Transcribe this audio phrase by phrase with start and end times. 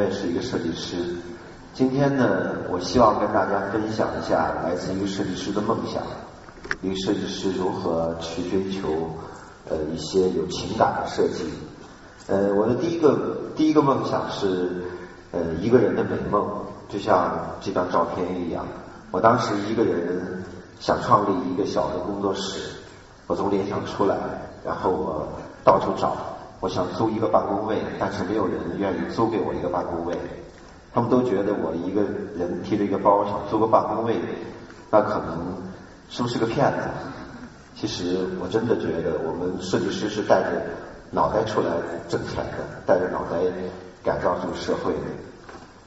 [0.00, 0.96] 我也是一个设计师。
[1.74, 6.02] 今天呢，我希望跟大家分享一下来自于设计师的梦想，
[6.80, 9.10] 一个设计师如何去追求
[9.68, 11.44] 呃一些有情感的设计。
[12.28, 14.84] 呃，我的第一个第一个梦想是
[15.32, 16.48] 呃一个人的美梦，
[16.88, 18.64] 就像这张照片一样。
[19.10, 20.42] 我当时一个人
[20.80, 22.70] 想创立一个小的工作室，
[23.26, 24.16] 我从联想出来，
[24.64, 25.28] 然后我
[25.62, 26.16] 到处找。
[26.60, 30.14] 我想租一个办公位，但是没有人愿意租给我一个办公位。
[30.92, 32.02] 他们都觉得我一个
[32.36, 34.16] 人提着一个包想租个办公位，
[34.90, 35.56] 那可能
[36.10, 36.88] 是不是个骗子？
[37.76, 40.60] 其实我真的觉得，我们设计师是带着
[41.10, 41.68] 脑袋出来
[42.08, 43.38] 挣钱的，带着脑袋
[44.04, 45.06] 改造这个社会的。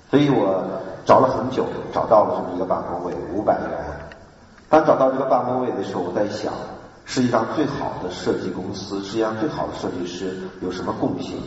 [0.10, 0.64] 所以我
[1.06, 3.70] 找了很久，找到了这么一个办公位，五百元。
[4.70, 6.52] 当找到这个办公位的时候，我在想。
[7.06, 11.38] 世界上最好的设计公司，世界上最好的设计师有什么共性？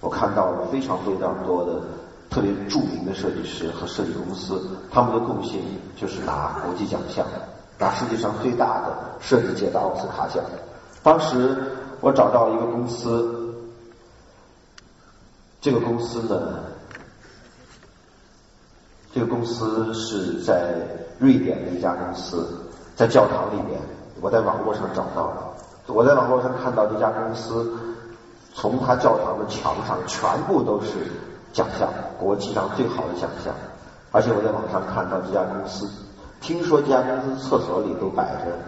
[0.00, 1.80] 我看到了非常非常多的
[2.28, 5.60] 特别著名的设计师和设计公司，他们的共性
[5.96, 7.24] 就是拿国际奖项，
[7.78, 10.44] 拿世界上最大的设计界的奥斯卡奖。
[11.02, 11.56] 当时
[12.00, 13.54] 我找到了一个公司，
[15.60, 16.64] 这个公司呢，
[19.14, 20.74] 这个公司是在
[21.18, 22.46] 瑞典的一家公司，
[22.96, 23.80] 在教堂里面。
[24.20, 25.54] 我在网络上找到了，
[25.86, 27.72] 我在网络上看到这家公司，
[28.54, 30.88] 从他教堂的墙上全部都是
[31.52, 33.54] 奖项，国际上最好的奖项。
[34.12, 35.88] 而且我在网上看到这家公司，
[36.40, 38.58] 听说这家公司厕所里都摆着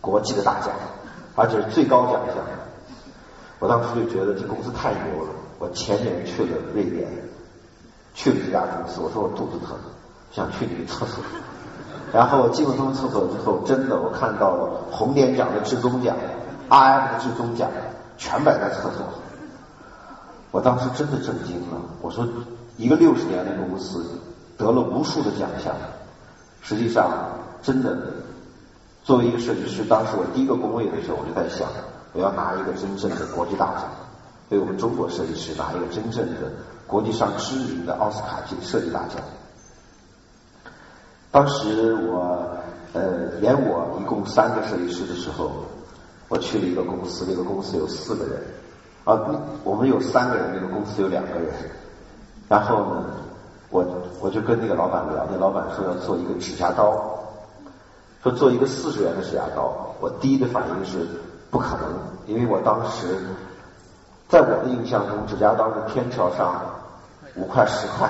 [0.00, 0.70] 国际的大奖，
[1.34, 2.36] 而且是最高奖项。
[3.58, 5.30] 我当时就觉得这公司太牛了。
[5.58, 7.08] 我前年去了瑞典，
[8.14, 9.76] 去了这家公司，我说我肚子疼，
[10.30, 11.22] 想去你的厕所。
[12.14, 16.16] 然后我进了他们厕所之后，真的我看到了红点奖的至尊奖
[16.68, 17.68] ，R M 的至尊奖，
[18.16, 19.04] 全摆在厕所。
[20.52, 22.24] 我当时真的震惊了，我说
[22.76, 24.06] 一个六十年的公司
[24.56, 25.74] 得了无数的奖项，
[26.62, 27.10] 实际上
[27.60, 27.98] 真的
[29.02, 31.66] 作为一个设计师，当时我第一个工位的时候，我就在想，
[32.12, 33.90] 我要拿一个真正的国际大奖，
[34.50, 36.52] 为我们中国设计师拿一个真正的
[36.86, 39.18] 国际上知名的奥斯卡级设计大奖。
[41.34, 42.46] 当时我
[42.92, 43.02] 呃
[43.40, 45.50] 连我一共三个设计师的时候，
[46.28, 48.40] 我去了一个公司，那个公司有四个人，
[49.02, 49.18] 啊，
[49.64, 51.52] 我们有三个人，那个公司有两个人。
[52.48, 53.04] 然后呢，
[53.70, 53.84] 我
[54.20, 56.94] 我就跟那个老板聊，那老板说要做一个指甲刀，
[58.22, 59.92] 说做一个四十元的指甲刀。
[60.00, 61.04] 我第一的反应是
[61.50, 61.92] 不可能，
[62.28, 63.18] 因为我当时
[64.28, 66.62] 在我的印象中，指甲刀是天桥上
[67.34, 68.08] 五块十块。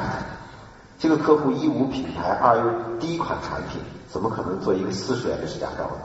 [0.98, 6.02] 这个客户一无品牌，二又第一款产品，怎么可能做一个四十元的指甲刀呢？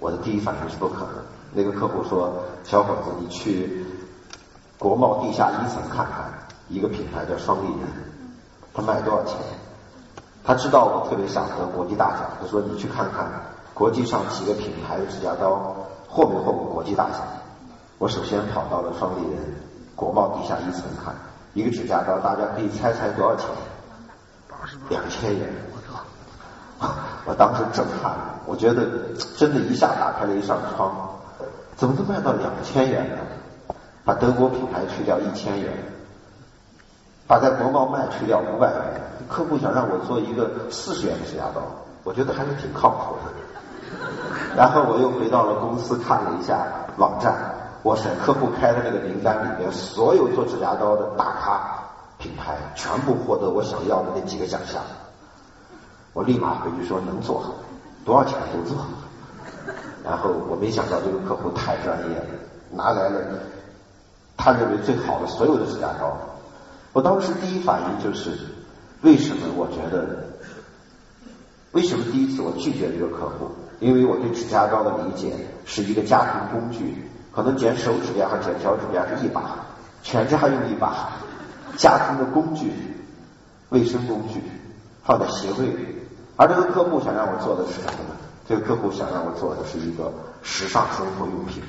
[0.00, 1.10] 我的第一反应是不可能。
[1.52, 3.84] 那个客户说：“小伙子，你去
[4.78, 6.32] 国贸地下一层看看，
[6.68, 7.88] 一个品牌叫双立人，
[8.72, 9.36] 他卖多少钱？”
[10.44, 13.30] 他知道我特别想得国际大奖，他说：“你去看看
[13.72, 15.74] 国际上几个品牌的指甲刀
[16.08, 17.20] 获没获过国际大奖？”
[17.98, 19.54] 我首先跑到了双立人
[19.94, 21.14] 国贸地下一层看。
[21.54, 23.46] 一个指甲刀，大家可以猜猜多少钱？
[24.88, 25.48] 两千元！
[27.26, 27.34] 我！
[27.34, 28.86] 当时震撼了，我觉得
[29.36, 30.92] 真的一下打开了一扇窗，
[31.76, 33.16] 怎么能卖到两千元呢？
[34.04, 35.72] 把德国品牌去掉一千元，
[37.26, 41.62] 把在国贸卖去掉五百元，客户想让我做一个四十元的指甲刀，
[42.02, 43.32] 我觉得还是挺靠谱的。
[44.56, 46.66] 然后我又回到了公司看了一下
[46.96, 47.53] 网站。
[47.84, 51.84] 我选客户开的那个名单里面，所有做指甲刀的大咖
[52.16, 54.82] 品牌全部获得我想要的那几个奖项。
[56.14, 57.52] 我立马回去说能做好，
[58.06, 58.78] 多少钱都做。
[60.02, 62.24] 然后我没想到这个客户太专业了，
[62.70, 63.20] 拿来了
[64.34, 66.16] 他认为最好的所有的指甲刀。
[66.94, 68.30] 我当时第一反应就是，
[69.02, 70.24] 为什么我觉得，
[71.72, 73.50] 为什么第一次我拒绝这个客户？
[73.80, 75.34] 因为我对指甲刀的理解
[75.66, 77.10] 是一个家庭工具。
[77.34, 79.56] 可能剪手指甲和剪脚趾甲是一把，
[80.02, 81.08] 全家用一把，
[81.76, 82.72] 家庭的工具，
[83.70, 84.40] 卫生工具，
[85.02, 85.98] 放在鞋柜里。
[86.36, 88.16] 而这个客户想让我做的是什么呢？
[88.46, 91.62] 这个客户想让我做的是一个时尚生活用品，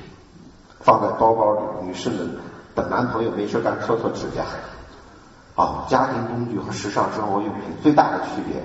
[0.80, 2.36] 放在包包里，女士们
[2.74, 4.44] 等男朋友没事干搓搓指甲。
[5.56, 8.62] 啊，家庭工具和时尚生活用品最大的区别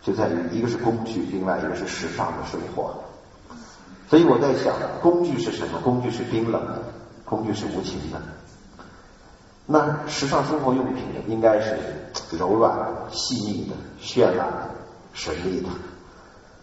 [0.00, 2.94] 就在于一个是工具，另外一个是时尚的生活。
[4.08, 5.80] 所以我在想，工具是什么？
[5.84, 6.82] 工具是冰冷的，
[7.24, 8.20] 工具是无情的。
[9.66, 11.78] 那时尚生活用品应该是
[12.32, 14.70] 柔软的、细腻的、绚烂的、
[15.12, 15.68] 神秘的。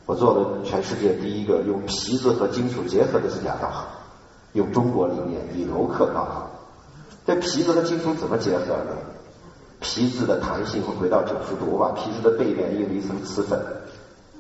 [0.07, 3.71] 我做了全世界第一个用皮子和金属结合的指甲刀，
[4.53, 6.50] 用中国理念以柔克刚。
[7.27, 8.97] 这皮子和金属怎么结合呢？
[9.81, 13.59] 皮子的弹性会回到九十度，我把皮子的背面印了一层瓷粉，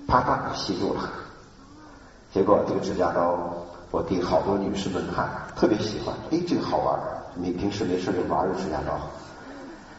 [0.07, 1.01] 啪嗒吸住了。
[2.35, 3.33] 结果这个指甲刀，
[3.91, 6.13] 我给好多女士们看，特别喜欢。
[6.31, 6.99] 哎，这个好玩，
[7.33, 8.91] 你平时没事就玩个指甲刀。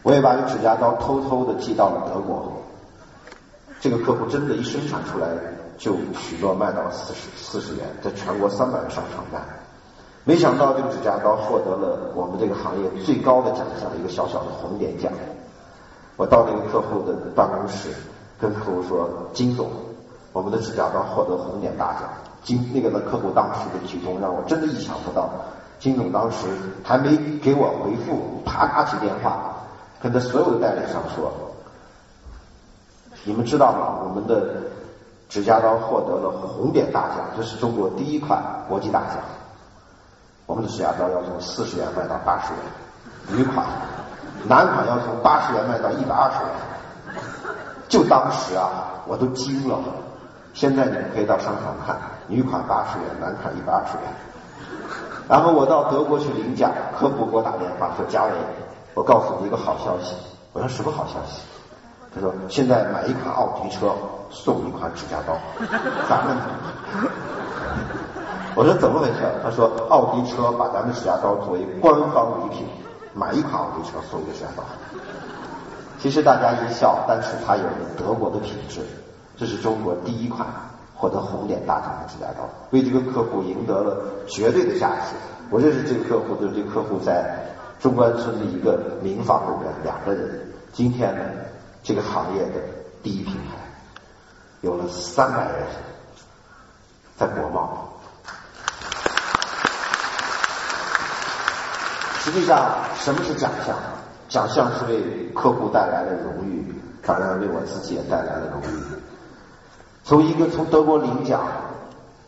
[0.03, 2.61] 我也把这指甲刀偷偷的寄到了德国。
[3.79, 5.27] 这个客户真的，一生产出来
[5.79, 9.39] 就许诺卖到四十四十元，在全国三百个商场卖。
[10.23, 15.11] 没想到这个指甲刀获得了我们这个行业最高的奖项，一个小小的红点奖。
[16.15, 17.89] 我到那个客户的办公室，
[18.39, 19.71] 跟客户说：“金总，
[20.37, 22.03] 我们的指甲刀获得红点大奖。”
[22.45, 25.27] 金那个的客户当时的举动让我真的意想不到。
[25.79, 26.47] 金总当时
[26.83, 29.55] 还没给我回复，啪打起电话，
[29.99, 31.33] 跟他所有的代理商说。
[33.25, 33.99] 你们知道吗？
[34.03, 34.61] 我们的
[35.27, 39.17] 指甲刀获得了红点大奖，这是中国第一款国际大奖。
[40.45, 43.65] 我们的指甲刀要从四十元卖到八十元，女款，
[44.47, 47.17] 男款要从八十元卖到一百二十元。
[47.89, 49.77] 就当时啊，我都惊了。
[50.57, 51.95] 现在你们可以到商场看，
[52.25, 54.11] 女款八十元，男款一百二十元。
[55.29, 58.31] 然后我到德国去领奖，客户给我打电话说：“嘉伟，
[58.95, 60.15] 我告诉你一个好消息。”
[60.53, 61.43] 我说：“什么好消息？”
[62.15, 63.93] 他说：“现在买一款奥迪车
[64.31, 65.37] 送一款指甲刀，
[66.09, 66.35] 咱们。”
[68.57, 72.65] 我说：“怎么回事？”他说：“奥迪车把咱们指甲刀作为官方礼品，
[73.13, 74.63] 买一款奥迪车送一个指甲刀。”
[76.01, 77.63] 其实大家一笑，但是它有
[77.95, 78.81] 德国的品质，
[79.37, 80.47] 这是中国第一款
[80.95, 85.15] 获得红点大奖的指甲刀，为这个客户赢得了绝对的价值。
[85.49, 87.39] 我认识这个客户，就是这个客户在
[87.79, 91.21] 中关村的一个民房里面，两个人，今天呢。
[91.83, 92.59] 这个行业的
[93.01, 93.55] 第一品牌，
[94.59, 95.65] 有了三百人，
[97.15, 97.87] 在国贸。
[102.19, 103.73] 实际上，什么是奖项？
[104.27, 106.75] 奖项是为客户带来了荣誉，
[107.05, 108.96] 当然为我自己也带来了荣誉。
[110.07, 111.41] 从一个从德国领奖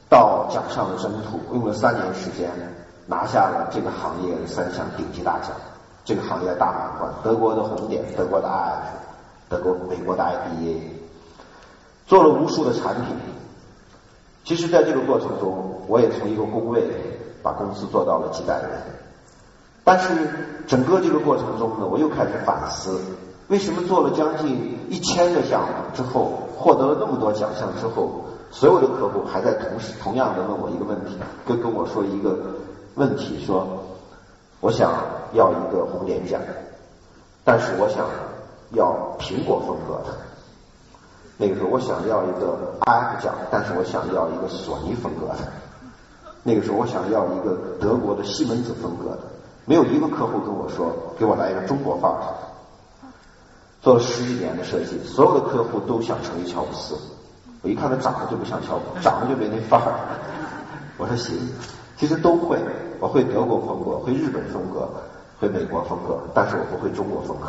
[0.09, 2.51] 到奖项的征途，用了三年时间，
[3.05, 5.51] 拿下了这个行业的三项顶级大奖。
[6.03, 8.99] 这个行业大满贯，德国的红点，德国的 IF。
[9.47, 10.77] 德国、美国的 IBA
[12.05, 13.15] 做了无数的产品，
[14.43, 16.83] 其实，在这个过程中，我也从一个工位
[17.41, 18.69] 把公司做到了几百人。
[19.85, 22.99] 但是，整个这个过程中呢，我又开始反思：
[23.47, 31.17] 为什么做了将近一千个项目之后，获得了那么多奖项之后，所有的客户还在同时同样的问我一个问题，
[31.47, 32.37] 跟跟我说一个
[32.95, 33.65] 问题，说
[34.59, 34.91] 我想
[35.33, 36.39] 要一个红点奖，
[37.43, 38.05] 但是我想。
[38.73, 40.15] 要苹果风格的，
[41.37, 45.37] 那个时候我想要一个 IF 奖，但是我想要一个索尼风格的。
[46.43, 49.21] 那个时候我想要一个德国的西门子风格的，
[49.65, 52.17] 没有一个客户跟我说给我来一个中国范儿。
[53.81, 56.95] 做了十几年的设计，所有的客户都想成为乔布斯。
[57.61, 59.93] 我一看他长得就不像乔布斯，长得就没那范儿。
[60.97, 61.37] 我说行，
[61.97, 62.59] 其实都会，
[62.99, 64.89] 我会德国风格，会日本风格，
[65.39, 67.47] 会美国风格，但是我不会中国风格。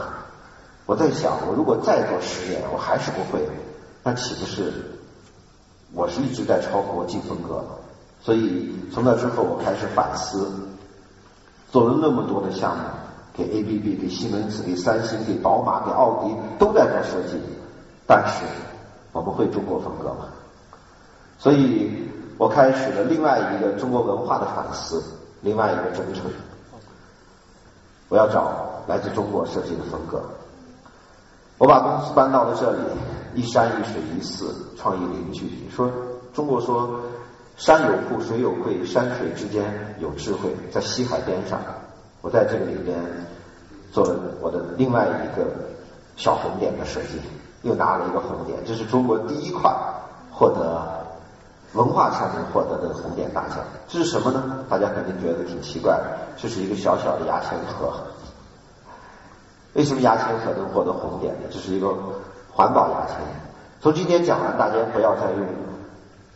[0.86, 3.46] 我在想，我如果再做十年，我还是不会，
[4.02, 4.72] 那岂不是
[5.92, 7.64] 我是一直在抄国际风格？
[8.22, 10.50] 所以从那之后，我开始反思，
[11.70, 12.82] 做了那么多的项目，
[13.40, 17.40] 给 ABB、给西门子、给三星、给宝马、给奥迪都在做设计，
[18.06, 18.44] 但是
[19.12, 20.28] 我不会中国风格嘛？
[21.38, 22.06] 所以
[22.36, 25.02] 我开始了另外一个中国文化的反思，
[25.40, 26.30] 另外一个征程，
[28.10, 30.22] 我要找来自中国设计的风格。
[31.56, 32.78] 我把公司搬到了这里，
[33.34, 35.48] 一山一水一寺，创意邻居。
[35.74, 35.90] 说
[36.34, 37.00] 中国说
[37.56, 41.58] 山有富，水有贵，山水之间有智慧，在西海边上。
[42.22, 42.98] 我在这个里边
[43.92, 45.46] 做了我的另外一个
[46.16, 47.20] 小红点的设计，
[47.62, 48.58] 又拿了一个红点。
[48.66, 49.74] 这是中国第一款
[50.30, 51.06] 获得
[51.72, 53.58] 文化产品获得的红点大奖。
[53.88, 54.64] 这是什么呢？
[54.68, 56.00] 大家肯定觉得挺奇怪。
[56.36, 57.92] 这是一个小小的牙签盒。
[59.74, 61.48] 为什么牙签盒能获得红点呢？
[61.50, 61.94] 这是一个
[62.52, 63.16] 环保牙签。
[63.80, 65.46] 从今天讲完，大家不要再用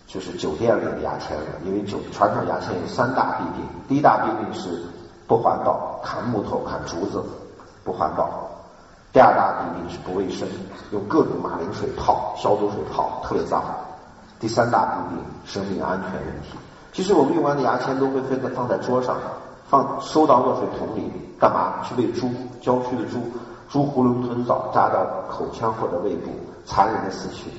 [0.07, 4.83] 就是酒店里的牙签了，因为酒传统牙签有三大弊病：第一大弊病是
[5.27, 7.25] 不环保，砍木头、砍竹子
[7.85, 8.25] 不环保；
[9.13, 10.49] 第二大弊病是不卫生，
[10.91, 13.61] 用各种马铃水泡、消毒水泡，特别脏；
[14.41, 16.57] 第三大弊病，生命安全问题。
[16.93, 19.17] 其实我们用完的牙签都会分在放在桌上。
[19.67, 21.11] 放收到热水桶里
[21.41, 21.83] 干嘛？
[21.83, 23.19] 去喂猪，郊区的猪，
[23.69, 26.31] 猪囫囵吞枣扎到口腔或者胃部，
[26.67, 27.51] 残忍的死去。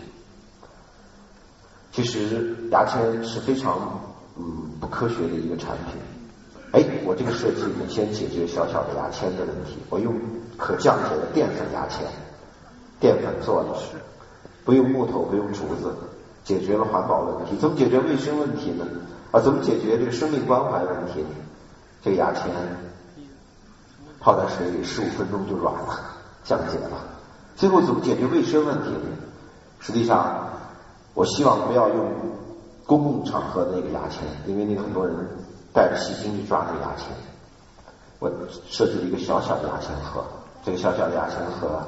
[1.92, 3.76] 其实牙签是非常
[4.38, 6.00] 嗯不科学的一个产品，
[6.76, 10.14] 哎，我这个设计呢，先解决小小的牙签的问题，我用
[10.58, 12.06] 可降解的淀粉牙签，
[13.00, 13.70] 淀粉做的，
[14.66, 15.96] 不用木头，不用竹子，
[16.44, 17.56] 解决了环保问题。
[17.56, 18.86] 怎么解决卫生问题呢？
[19.32, 21.30] 啊，怎么解决这个生命关怀问题呢？
[22.04, 22.44] 这个牙签
[24.20, 25.98] 泡在水里十五分钟就软了，
[26.44, 26.98] 降解了。
[27.56, 29.16] 最后怎么解决卫生问题呢？
[29.80, 30.50] 实际上，
[31.14, 32.12] 我希望不要用
[32.86, 35.16] 公共场合的那个牙签，因为那很多人。
[35.76, 37.08] 带着细菌去抓那个牙签，
[38.20, 38.32] 我
[38.66, 40.24] 设计了一个小小的牙签盒。
[40.64, 41.86] 这个小小的牙签盒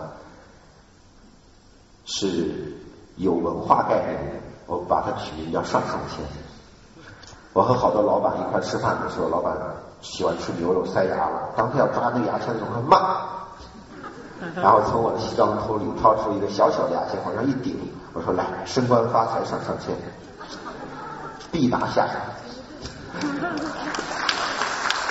[2.06, 2.76] 是
[3.16, 6.20] 有文化概念的，我把它取名叫“上上签”。
[7.54, 9.56] 我和好多老板一块吃饭的时候，老板
[10.02, 13.26] 喜欢吃牛肉塞牙了，当他要抓那个牙签的时候，骂，
[14.54, 17.76] 然后从我的西装裤里掏出一个小小的牙签往上一顶，
[18.14, 19.96] 我说：“来，升官发财上上签，
[21.52, 22.06] 必拿下。”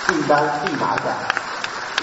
[0.07, 1.03] 订单必拿下。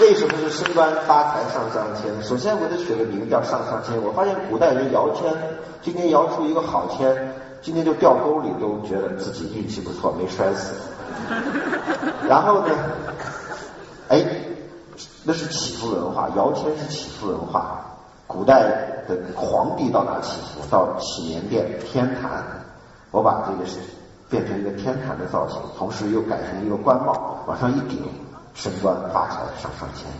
[0.01, 2.21] 为什么是升官发财上上签？
[2.21, 3.95] 首先，我得取个名叫上上签。
[4.03, 5.33] 我发现古代人摇签，
[5.81, 10.73] 今天摇出一个好签，今天就掉沟里都觉得自己运气不错，没摔死。
[12.27, 12.75] 然后呢，
[14.09, 14.21] 哎，
[15.23, 17.85] 那是祈福文化，摇签是祈福文化。
[18.27, 18.63] 古代
[19.07, 20.67] 的皇帝到哪祈福？
[20.69, 22.43] 到祈年殿天坛。
[23.11, 23.79] 我把这个是。
[24.35, 28.03] 变成一个天坛的造型，同时又改成一个官帽，往上一顶，
[28.53, 30.11] 升官发财上上签。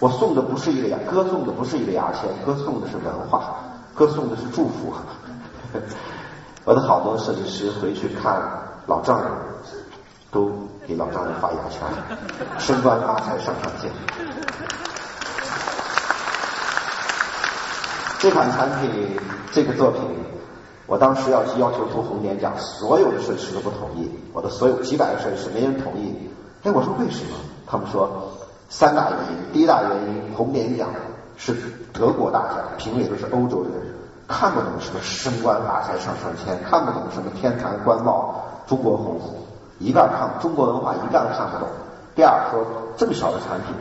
[0.00, 3.54] 我送的不是一个牙，歌颂的不是一个牙签，歌颂的是文化，
[3.94, 4.92] 歌颂的是祝福。
[6.66, 8.42] 我的好多设计师回去看
[8.86, 9.30] 老丈人，
[10.32, 10.50] 都
[10.84, 11.80] 给老丈人发牙签，
[12.58, 13.88] 升官发财上上签。
[18.18, 19.16] 这款产品，
[19.52, 20.00] 这个作品。
[20.86, 24.10] 我当时要去要求涂红点奖，所有的设计师都不同意。
[24.32, 26.30] 我的所有几百个设计师没人同意。
[26.64, 27.36] 哎，我说为什么？
[27.66, 28.32] 他们说
[28.68, 29.52] 三大原因。
[29.52, 30.88] 第一大原因，红点奖
[31.36, 31.56] 是
[31.92, 33.72] 德国大奖，评委都是欧洲人，
[34.28, 39.20] 看不懂什么升官发财上上签，看不懂什么天坛官帽、中国红，
[39.78, 41.68] 一概看中国文化一概看不懂。
[42.14, 42.64] 第二说
[42.96, 43.74] 这么小的产品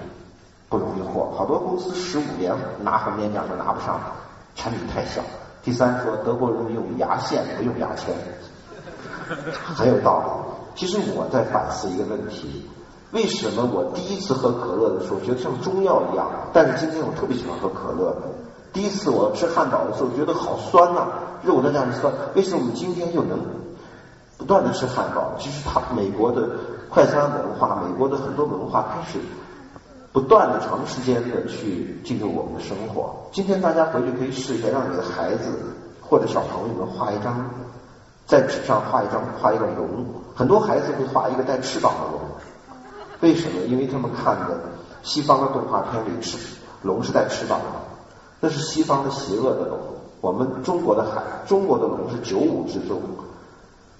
[0.69, 3.99] 不容易获，好多公司十五年拿红点奖都拿不上，
[4.55, 5.21] 产品太小。
[5.63, 8.15] 第三说，德国人用牙线不用牙签，
[9.75, 10.79] 很有道理。
[10.79, 12.67] 其实我在反思一个问题：
[13.11, 18.15] 为什么我第一次喝可乐的时候觉得像中药一样，但是今天我特别喜欢喝可乐？
[18.73, 21.07] 第一次我吃汉堡的时候觉得好酸呐，
[21.43, 22.11] 肉在那里酸。
[22.35, 23.37] 为什么我们今天又能
[24.37, 25.33] 不断的吃汉堡？
[25.37, 26.49] 其实它美国的
[26.89, 29.19] 快餐文化，美国的很多文化开始。
[30.11, 33.15] 不断的、长时间的去进入我们的生活。
[33.31, 37.49] 今天大家回去可以试一下，让你的孩子或者小朋友们画一张，
[38.25, 40.05] 在纸上画一张画一个龙。
[40.35, 42.21] 很多孩子会画一个带翅膀的龙，
[43.21, 43.61] 为什么？
[43.67, 44.59] 因为他们看的
[45.01, 46.37] 西方的动画片里是
[46.81, 47.65] 龙是带翅膀的，
[48.41, 49.79] 那是西方的邪恶的龙。
[50.19, 53.01] 我们中国的海，中国的龙是九五之宗。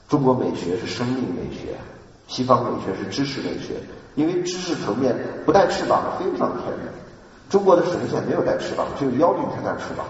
[0.10, 1.78] 中国美学是生命美学，
[2.32, 3.76] 西方美学是知识美学。
[4.16, 6.92] 因为知识层面不带翅膀飞不上天的，
[7.50, 10.06] 中国的神仙没有带翅膀，只有妖精才带翅膀，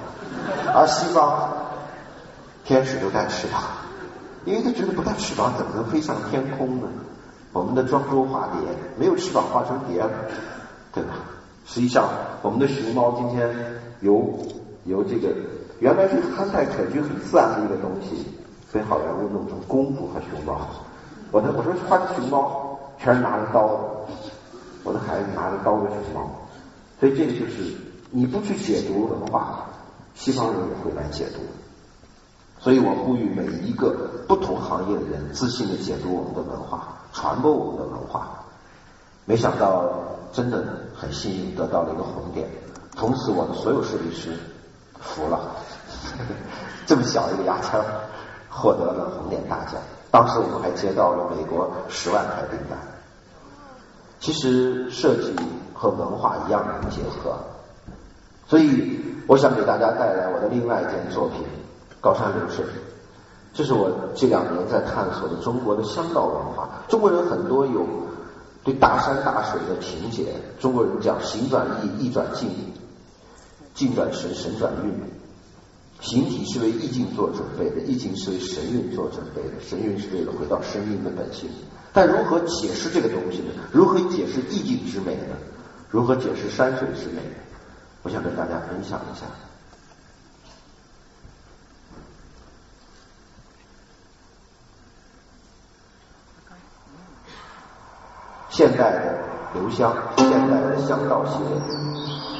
[0.73, 1.53] 而西方
[2.63, 3.61] 天使都带翅膀，
[4.43, 6.87] 因为他觉得不带翅膀怎么能飞上天空呢？
[7.53, 8.61] 我们的庄周化蝶
[8.97, 10.03] 没有翅膀化成蝶，
[10.91, 11.13] 对吧？
[11.67, 12.09] 实际上
[12.41, 13.47] 我们的熊猫今天
[13.99, 14.35] 由
[14.85, 15.29] 由这个
[15.77, 18.25] 原来是憨态可掬很自然的一个东西，
[18.73, 20.59] 被好莱坞弄成功夫和熊猫。
[21.31, 22.67] 我的我说画熊猫。
[23.03, 23.67] 全是拿着刀，
[24.83, 26.29] 我的孩子拿着刀的熊猫，
[26.99, 27.75] 所以这个就是
[28.11, 29.65] 你不去解读文化，
[30.13, 31.39] 西方人也会来解读。
[32.59, 33.89] 所以我呼吁每一个
[34.27, 38.29] 不同行业的人自信的解读我们的文化，传播我们的文化。
[39.25, 39.89] 没想到
[40.31, 40.63] 真的
[40.95, 42.47] 很幸运得到了一个红点，
[42.95, 44.37] 从此我的所有设计师
[44.99, 45.55] 服了，
[46.85, 47.83] 这么小一个牙签
[48.47, 49.81] 获得了红点大奖。
[50.11, 52.77] 当时我们还接到了美国十万台订单。
[54.19, 55.33] 其实设计
[55.73, 57.35] 和文化一样能结合，
[58.45, 61.39] 所以我想给大家带来我的另外一件作品
[61.99, 62.63] 《高山流水》。
[63.53, 66.69] 这是我这两年在探索的中国的乡道文化。
[66.87, 67.85] 中国人很多有
[68.63, 70.35] 对大山大水的情结。
[70.59, 72.49] 中国人讲“行转意，意转境，
[73.73, 74.93] 境转神，神转运”。
[76.01, 81.49] 形体是为意境做准备的，意境是为神韵做准备的，神韵是为了回到生命的本性。
[81.93, 83.53] 但如何解释这个东西呢？
[83.71, 85.35] 如何解释意境之美呢？
[85.89, 87.21] 如何解释山水之美？
[88.01, 89.27] 我想跟大家分享一下。
[98.49, 99.19] 现代的
[99.53, 102.30] 留香，现代的香道系列。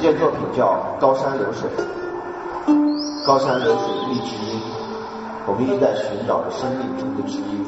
[0.00, 1.68] 这件作品叫《高山流水》，
[3.26, 4.60] 高山流水觅知音，
[5.44, 7.66] 我们一直在寻找着生命中的知音。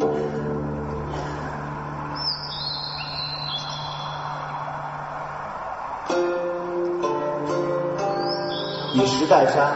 [8.95, 9.73] 以石代山，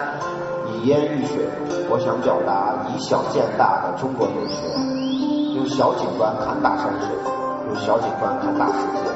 [0.69, 1.49] 以烟喻水，
[1.91, 4.63] 我想表达以小见大的中国美学，
[5.57, 7.09] 用小景观看大山水，
[7.67, 9.14] 用小景观看大世界，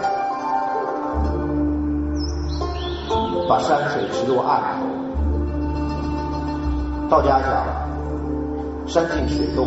[3.48, 4.86] 把山水植入岸头。
[7.08, 7.64] 道家讲
[8.86, 9.66] 山静水动，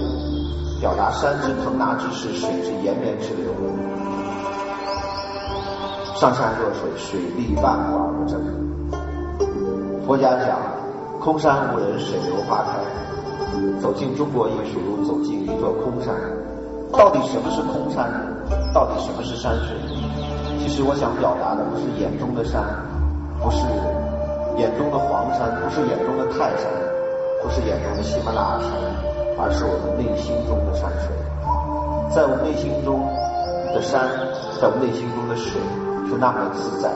[0.80, 3.52] 表达山之腾达之势，水之延绵之流。
[6.16, 8.40] 上善若水，水利万物而不争。
[10.06, 10.60] 佛家讲
[11.20, 12.78] 空山无人，水流花开。
[13.82, 16.14] 走进中国艺术，如走进一座空山。
[16.94, 18.12] 到底什么是空山？
[18.72, 19.76] 到底什么是山水？
[20.60, 22.64] 其实我想表达的不是眼中的山，
[23.42, 23.58] 不是
[24.58, 26.70] 眼中的黄山，不是眼中的泰山，
[27.42, 28.70] 不是眼中的喜马拉雅山，
[29.40, 31.10] 而是我们内心中的山水。
[32.14, 33.02] 在我们内心中
[33.74, 34.06] 的山，
[34.62, 35.60] 在我们内心中的水，
[36.08, 36.92] 是那么自在。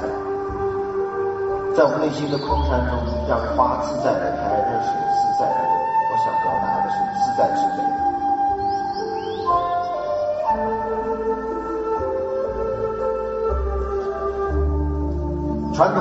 [1.75, 5.73] 在我们内心的空山中，让花自在的开，让水自在的流。
[6.07, 7.84] 我想表达的是自在之美。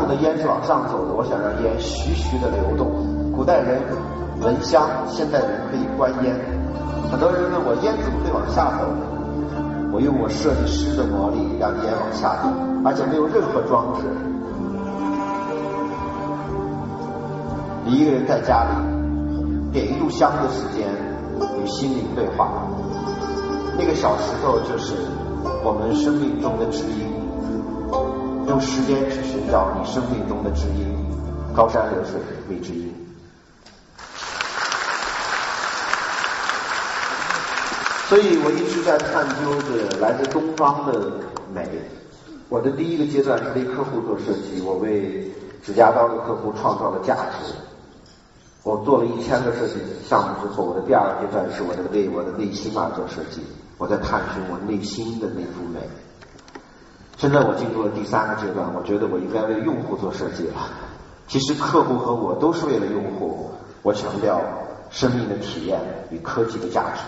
[0.04, 3.32] 传统的烟是往上走的，我想让烟徐徐的流动。
[3.32, 3.80] 古代人
[4.38, 6.36] 闻香，现代人可以观烟。
[7.10, 8.84] 很多人问我烟怎么会往下走？
[9.90, 12.52] 我用我设计师的魔力让烟往下走，
[12.84, 14.02] 而且没有任何装置。
[17.86, 20.84] 你一个人在家里点一炷香的时间，
[21.56, 22.68] 与心灵对话。
[23.78, 24.92] 那个小石头就是
[25.64, 27.13] 我们生命中的知音。
[28.64, 30.96] 时间去寻找你生命中的知音，
[31.54, 32.14] 高山流水
[32.48, 32.92] 觅知音。
[38.08, 41.12] 所以我一直在探究着来自东方的
[41.54, 41.68] 美。
[42.48, 45.30] 我的第一个阶段是为客户做设计，我为
[45.62, 47.54] 指甲刀的客户创造了价值。
[48.62, 49.74] 我做了一千个设计
[50.08, 53.42] 项目之后，我的第二个阶段是我的为我的内心而做设计，
[53.78, 55.80] 我在探寻我内心的那种美。
[57.16, 60.54] 现在我进入了第三个阶段，我觉得我应该为用户做设计了。
[61.26, 63.50] 其实客户和我都是为了用户，
[63.82, 64.40] 我强调
[64.90, 67.00] 生命的体验与科技的价值。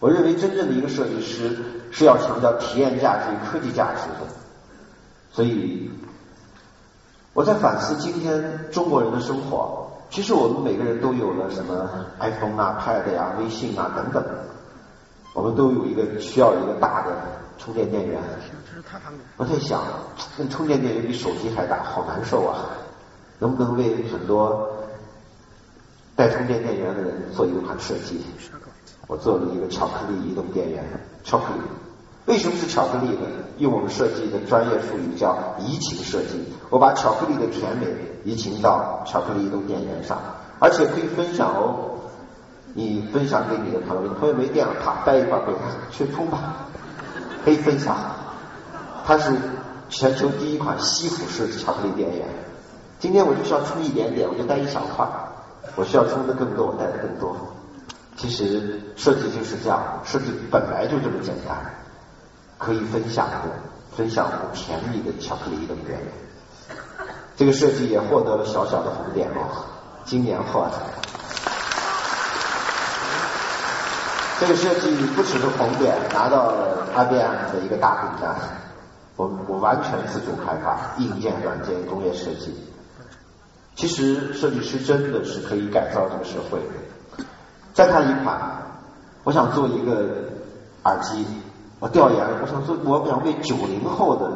[0.00, 1.56] 我认为真正的一个设计师
[1.90, 4.30] 是要强调体验价值与科技价值的。
[5.30, 5.90] 所以
[7.32, 9.82] 我在反思今天中国人的生活。
[10.10, 11.88] 其实我们每个人都有了什么
[12.20, 14.24] iPhone 啊、Pad 呀、微信啊等等，
[15.34, 17.12] 我们都有一个需要一个大的
[17.58, 18.18] 充电电源。
[19.36, 19.82] 我在想，
[20.38, 22.70] 那充电电源比手机还大，好难受啊！
[23.40, 24.70] 能不能为很多
[26.14, 28.24] 带充电电源的人做一款设计？
[29.08, 30.82] 我做了一个巧克力移动电源，
[31.24, 31.60] 巧克力。
[32.26, 33.26] 为什么是巧克力呢？
[33.58, 36.44] 用我们设计的专业术语叫移情设计。
[36.70, 37.86] 我把巧克力的甜美
[38.24, 40.18] 移情到巧克力移动电源上，
[40.60, 41.90] 而且可以分享哦。
[42.76, 45.60] 你分享给你的朋友，你朋友没电了，啪，带一块给他
[45.92, 46.66] 去充吧，
[47.44, 47.96] 可以分享。
[49.06, 49.32] 它是
[49.88, 52.26] 全球第一款吸附式巧克力电源。
[52.98, 55.06] 今天我就需要充一点点，我就带一小块。
[55.76, 57.36] 我需要充的更多，我带的更多。
[58.16, 61.56] 其实设计就是这样，设计本来就这么简单。
[62.58, 63.36] 可以分享的，
[63.96, 65.74] 分享甜蜜的巧克力一个。
[67.36, 69.62] 这个设计也获得了小小的红点哦，
[70.04, 70.66] 今年获。
[74.40, 78.36] 这个设计不只是红点，拿到了 IBM 的一个大订单。
[79.16, 82.52] 我我完全自主开发，硬件、软件、工业设计。
[83.76, 86.58] 其实设计师真的是可以改造这个社会。
[87.72, 88.40] 再看一款，
[89.22, 90.24] 我想做一个
[90.82, 91.24] 耳机。
[91.78, 94.30] 我调研，我想做，我想为九零后的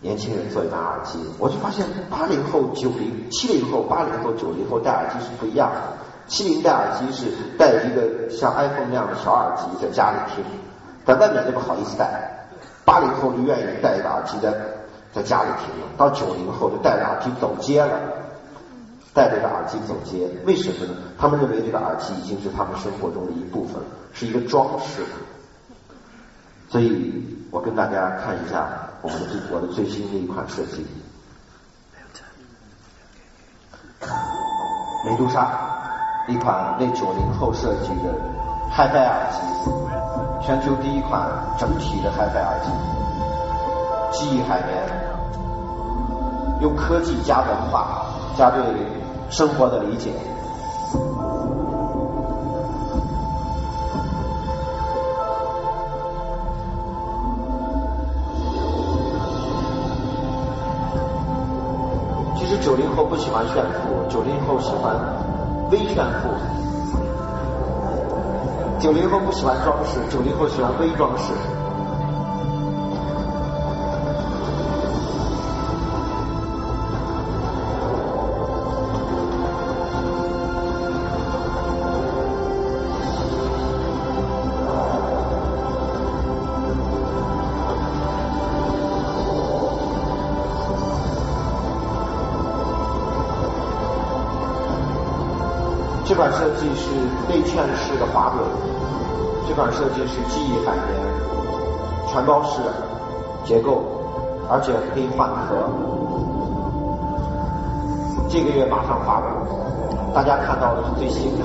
[0.00, 1.18] 年轻人做一款耳机。
[1.38, 6.07] 我就发现，八零后、九零、七零后、八零后、九零后戴耳机是不一样的。
[6.28, 7.26] 七零戴耳机是
[7.58, 10.44] 戴一个像 iPhone 那样的小耳机，在家里听，
[11.04, 12.46] 在外面就不好意思戴。
[12.84, 14.52] 八零后就愿意戴一个耳机在
[15.12, 17.98] 在家里听了，到九零后就戴着耳机走街了，
[19.12, 20.94] 戴着个耳机走街，为什么呢？
[21.18, 25.04] 他们认为这个耳机已经是他们生活中的一部分，是一个装饰。
[26.70, 28.68] 所以我跟大家看一下
[29.00, 30.86] 我们的最我的最新的一款设计。
[35.04, 35.77] 美杜莎，
[36.28, 38.12] 一款为九零后设计的
[38.70, 39.40] HiFi 耳机，
[40.44, 42.70] 全球第一款整体的 HiFi 耳机，
[44.12, 44.78] 记忆海绵，
[46.60, 48.04] 用科技加文化，
[48.36, 48.62] 加对
[49.30, 50.12] 生活的理解。
[62.36, 64.94] 其实九零后不喜欢炫富，九零后喜欢
[65.70, 66.28] 微炫富。
[68.80, 71.32] 九零后不喜欢装饰，九零后喜欢微装饰。
[96.08, 96.88] 这款设计是
[97.28, 98.48] 内嵌式的滑轮，
[99.46, 100.88] 这款设计是记忆海绵
[102.08, 102.62] 全包式
[103.44, 103.82] 结构，
[104.48, 105.68] 而且可以换壳。
[108.26, 109.26] 这个月马上发布，
[110.14, 111.44] 大家看到的是最新的。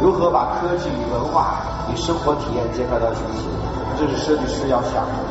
[0.00, 1.60] 如何把科技与文化
[1.92, 3.46] 与生活体验结合到一起？
[3.98, 5.23] 这是设计师要想的。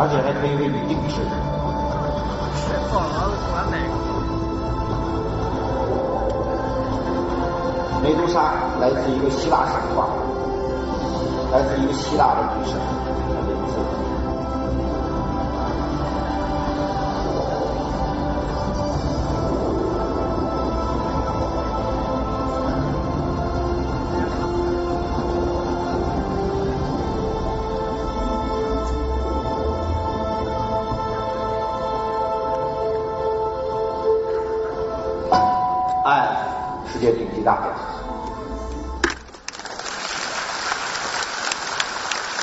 [0.00, 1.20] 而且还可以为你定制。
[3.52, 3.76] 完美。
[8.02, 10.08] 梅杜莎来自一个希腊神话，
[11.52, 12.80] 来自一个希腊的女神
[37.30, 37.70] 世界顶级大奖。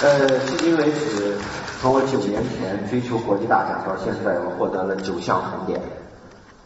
[0.02, 1.38] 呃，迄今为止，
[1.82, 5.82] 从我九年前追求国际大奖到现在，我获得了九项红点，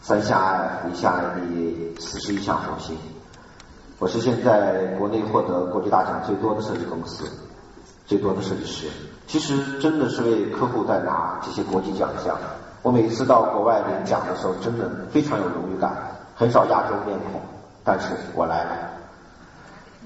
[0.00, 2.96] 三项 F，一项 IDA，四十一项红星。
[3.98, 7.24] 我是现在国内获得国际大奖最多的设计公司，
[8.06, 8.88] 最多的设计师。
[9.26, 12.36] 其实真的是为客户在拿这些国际奖项。
[12.82, 15.96] 我每一次到国外领奖的时候，真的非常有荣誉感。
[16.34, 17.40] 很少亚洲面孔，
[17.84, 18.90] 但是我来了。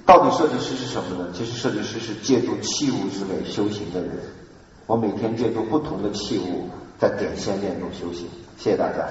[0.05, 1.33] 到底设计师是什么呢？
[1.35, 4.11] 其实设计师是借助器物之美修行的人。
[4.87, 8.29] 我每天借助不同的器物，在点线面中修行。
[8.57, 9.05] 谢谢大家。